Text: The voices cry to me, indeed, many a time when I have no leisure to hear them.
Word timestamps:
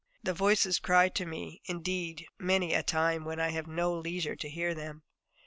The 0.23 0.33
voices 0.33 0.79
cry 0.79 1.09
to 1.09 1.27
me, 1.27 1.61
indeed, 1.65 2.25
many 2.39 2.73
a 2.73 2.81
time 2.81 3.23
when 3.23 3.39
I 3.39 3.49
have 3.49 3.67
no 3.67 3.93
leisure 3.93 4.35
to 4.35 4.49
hear 4.49 4.73
them. 4.73 5.03